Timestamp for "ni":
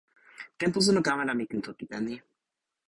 2.07-2.15